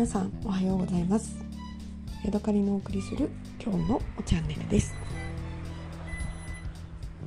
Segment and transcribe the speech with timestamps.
[0.00, 1.36] 皆さんおはようございます。
[2.24, 3.28] ヤドカリのお送りする
[3.62, 4.94] 今日のチャンネルです。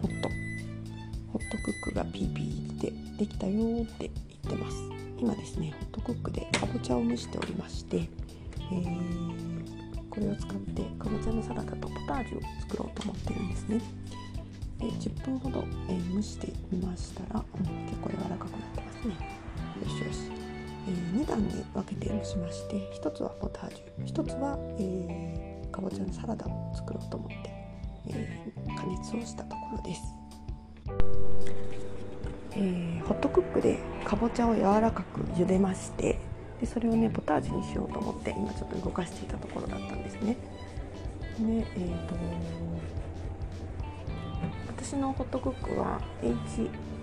[0.01, 0.29] ホット。
[1.33, 4.09] ホットクックがピーピーってできたよって
[4.43, 4.77] 言ってます。
[5.19, 13.81] 今ですねホットクックでかぼちゃを蒸しておりまして、えー、これを使ってかぼちゃのサラダとポタージュを作ろうと思ってるんですね。
[14.79, 19.13] で10分ほど、えー、蒸してみましたら、うん、結構柔らかくなってますね。
[19.79, 20.42] よしよし、
[20.87, 27.35] え、2段に分けて蒸しまして1つはポタージュ1つは、えー、かぼちゃのサラダを作ろうと思って、
[28.09, 30.01] えー、加熱をしたところです、
[32.51, 36.19] えー、ホットクックでかぼちゃを柔らかく茹でまして
[36.59, 40.37] でそれをねポタージュにしようと思って今ちょっと動かしていたところだったんですね。
[41.39, 42.15] でえ、ー、と
[44.67, 45.99] 私のホットクックは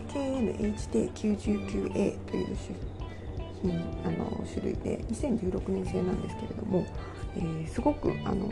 [0.09, 2.77] HKNHT99A という種,、
[4.05, 6.87] あの種類で2016年製なんですけれども、
[7.37, 8.49] えー、すごくあの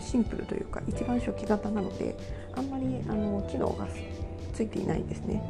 [0.00, 2.16] シンプルというか一番初期型なので
[2.54, 3.86] あんまりあの機能が
[4.52, 5.42] ついていないんですね。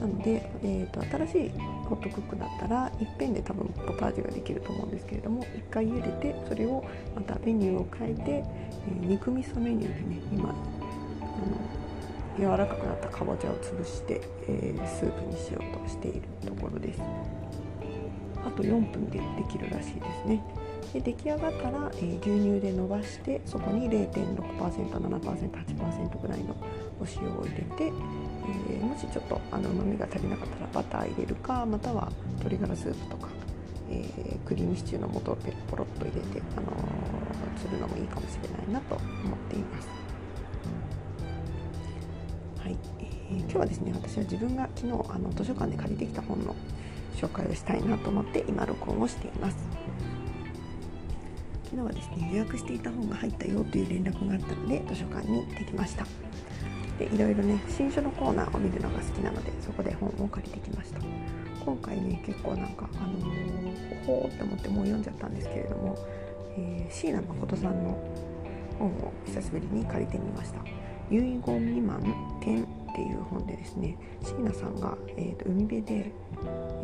[0.00, 1.50] なので、えーと、新しい
[1.84, 6.82] ホットクックだったらいっぺんで多分ポタージュができると思うんですけれども1回茹でてそれを
[7.14, 11.80] またメニューを変えて、えー、肉味噌メニューでね今あの
[12.38, 16.22] 柔らかくなったかぼちゃを潰して、えー、スープにしようとしている
[18.46, 20.42] あと4分でできるらしいですね
[20.92, 26.54] で出来上がったら、えー、牛乳で伸ばしてそこに 0.6%7%8% ぐらいの
[27.00, 33.28] お塩を入れて、えー、もしちょっとあの旨味が足りなかったらバター入れるかまたは鶏ガラスープとか、
[33.90, 35.20] えー、クリームシチューの素を
[35.70, 39.06] ポロッと入れて、あのー、するのもいいかもしれないなと思っ
[39.48, 39.88] ています。
[42.58, 46.56] はいえー、今日はですね私は自分が昨日あの図書館で借りてきた本の
[47.20, 49.56] 紹介をしたいなと思って今録音をしています。
[51.64, 56.04] 昨日はですね予約していた本が入ったよという連絡があったので図書館に行ってきました。
[56.98, 61.00] でいろいろね新書のコーナーを見るのが好きなのでそこで本を借りてきました。
[61.64, 65.96] 今回ね結構なんかあのー、ほほーって思ってもう読んじゃったんですけれども、
[66.56, 67.96] えー、椎名誠さんの
[68.78, 70.60] 本を久しぶりに借りてみました。
[71.10, 72.02] 遺言未満
[72.40, 76.12] 点っていう本でですね椎名さんが、えーと、海辺で、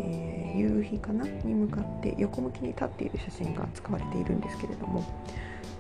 [0.01, 5.05] えー、夕日かなに向かって横向きに立っている写真が使われているんですけれども、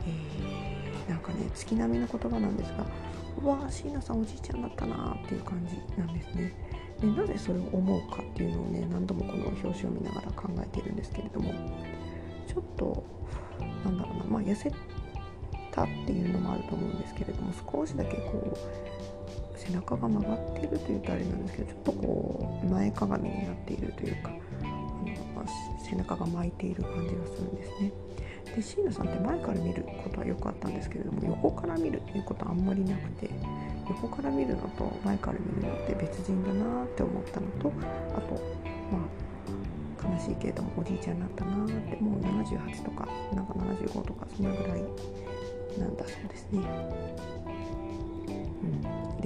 [0.06, 2.84] えー、なんかね月並みの言葉なんですが
[3.42, 6.52] うわー椎名さんおじいちゃんだったなっていう感じなんですね。
[7.00, 11.52] でなぜそれを思うかっていうのをね何度もこの表紙を見ながら考えているんですけれども
[12.46, 13.04] ちょっと
[13.84, 14.72] なんだろうなまあ痩せ
[15.70, 18.56] たっていうのもあると思うんですけれども少しだけこう
[19.66, 24.30] 背中が曲がっているというとあれなんですけどちょっとこう前かがみになっているというか
[24.62, 24.72] あの、
[25.34, 25.44] ま、
[25.82, 27.92] 背中が巻いている感じがするんですね。
[28.54, 33.28] で椎名さんって前から見ることはよくあったんですけれども横から見るっていうことはあんまりなくて
[33.88, 37.72] 横から見るのと前から見るのって別人だなって思ったのと
[38.16, 38.34] あと
[38.90, 39.00] ま
[40.08, 44.82] あ悲しいけれどもおじいちゃんになったなってもう78とかなんか75とかそのぐらい
[45.78, 46.62] なんだそうですね。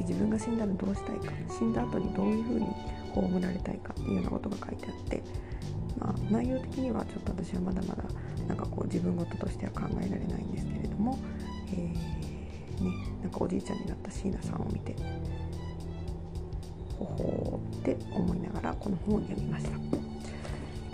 [0.00, 2.66] で自分が死んだらどうしたいか死んだ後にどういうふうに
[3.14, 5.22] 葬られたいかっていうようなことが書いてあって、
[5.98, 8.04] まあ、内容的にはちょっと私はまだまだ
[8.48, 11.18] なんかこう自分事としては考えられないんですけれども、
[11.72, 14.96] えー、ね、なんかおじいちゃんになった椎名さんを見て
[16.98, 19.78] ほほーって思いながらこの本を読みました。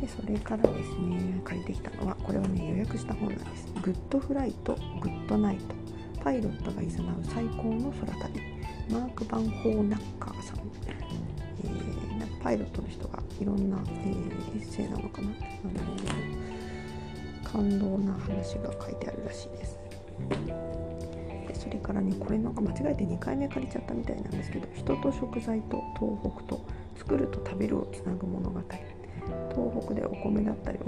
[0.01, 5.75] でそれからですね借りてきたのはこれはね予約した本なんですグッドフライトグッドナイト
[6.23, 8.56] パイロットが誘う最高の空旅
[8.91, 10.59] マーク・バンホーナッカーさん、
[11.65, 15.37] えー、パイロットの人がいろんな、えー、エッセイなのかなあの
[17.43, 19.79] 感動な話が書いてあるらしいです。
[21.49, 26.61] でそれからねこれなんか間違えて2回目借りちゃったみたいなんですけど人と食材と東北と
[26.97, 28.61] 作ると食べるをつなぐ物語。
[29.55, 30.79] 東北でお米だったり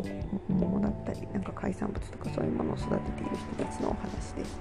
[0.48, 4.58] 桃だったりなんか海産物とかそういうものを育てている人たちのお話です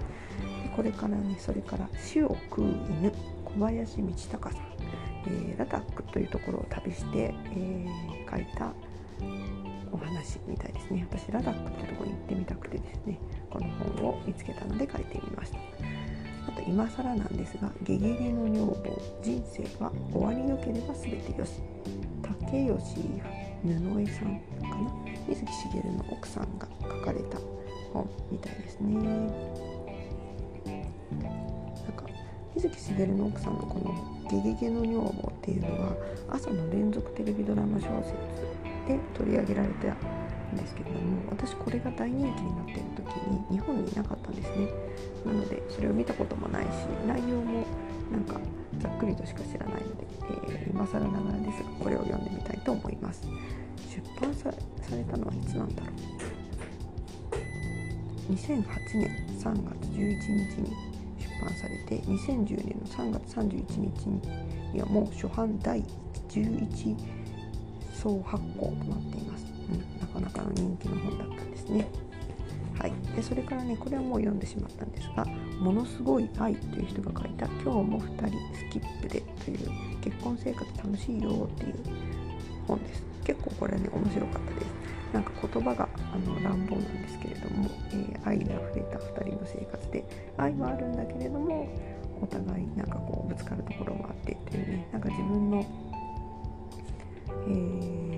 [0.64, 2.66] でこれからねそれから「死を食う
[3.02, 3.12] 犬」
[3.46, 4.66] 小林道隆さん、
[5.28, 8.74] えー、ラタックというところを旅して、えー、書いた
[9.92, 13.20] お話みたいですね私ラダックってとこに行ってみたくてですね
[13.50, 15.60] この本を見つけたので書いてみました。
[16.48, 21.62] あと今更なんですが「ゲゲゲの女房人生は終わりよければ全てよし」
[22.24, 23.02] 竹吉
[23.64, 24.92] 布江さんかな？
[25.28, 27.38] 水木しげるの奥さんが書かれた
[27.94, 28.94] 本みたいですね。
[29.04, 29.10] な
[31.90, 32.06] んか
[32.56, 33.94] 水木しげるの奥さんのこの
[34.30, 35.96] 「ゲゲゲの女房」っていうのは
[36.30, 38.14] 朝の連続テレビドラマ小説
[38.88, 43.06] で取り上げられたんですけれども私これが大人気になってる時
[43.52, 44.68] に日本にいなかったんですね。
[45.26, 46.68] なのでそれを見たこともないし
[47.08, 47.64] 内容も
[48.12, 48.40] なんか
[48.80, 50.08] ざっくりとしか知らないので、
[50.50, 53.28] えー、今更ながらですがこれを読んでみたいと思います。
[53.90, 55.92] 出版されたのはいつなんだろ
[58.30, 58.64] う？2008
[59.00, 60.76] 年3月11日に
[61.18, 64.10] 出版されて2010年の3月31日
[64.74, 65.84] にはもう初版第
[66.30, 66.96] 11
[67.94, 71.88] 総発行となっています、うん、なかなかの人気の本だったんですね。
[72.78, 75.26] はい、でそれからねこれはもう読んでしまったんですが
[75.60, 79.60] 「ものすごい愛」という人が書いた「今日も2人スキップで」という
[80.02, 81.76] 結婚生活楽しいよっていう
[82.68, 83.06] 本です。
[83.24, 84.68] 結構これね面白かったです。
[85.14, 90.04] なんか言葉があの乱暴なんですけれども、えー、愛にあふれた2人の生活で
[90.38, 91.68] 愛はあるんだけれども
[92.22, 95.66] お互いなんかこうぶつかるところもあってというねなんか自分の、
[97.48, 98.18] えー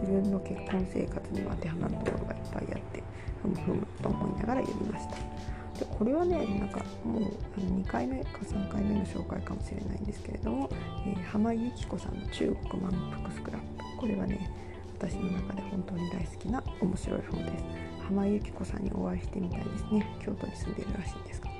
[0.00, 3.02] 自分の結婚生活にも当てはまるところがいっぱいあって
[3.42, 5.39] ふむふむと思いながら読みました。
[5.80, 7.22] でこれはねなんかもう
[7.58, 10.68] 2回目か3回目の紹介かもしれないんですけれども、
[11.06, 13.66] えー、浜由紀子さんの中国満腹スクラップ。
[13.98, 14.50] これはね
[14.98, 17.64] 私の中で本当に大好きな面白い本です。
[18.06, 20.06] 浜由紀子さんにお会いしてみたいですね。
[20.22, 21.50] 京都に住んでいるらしいんですが。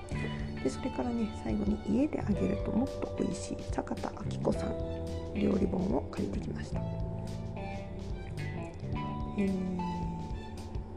[0.63, 4.75] でそれからね最後に家であげるともっと美味しい坂田明子さん
[5.35, 6.81] 料理本を借りてきました。
[9.39, 9.49] えー、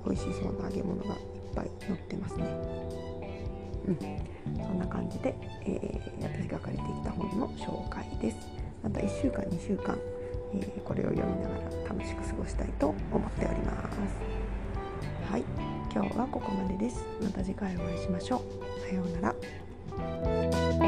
[0.05, 1.19] 美味しそうな揚げ物がいっ
[1.55, 3.02] ぱい載ってますね。
[3.87, 3.97] うん、
[4.63, 5.35] そんな感じで、
[5.65, 8.37] えー、私が借りてきた本の紹介です。
[8.83, 9.97] また1週間2週間、
[10.53, 14.33] えー、これを読みながら楽しく過ごしたいと思っております。
[15.31, 15.43] はい、
[15.93, 17.05] 今日はここまでです。
[17.21, 18.41] また次回お会いしましょう。
[18.87, 20.82] さようなら。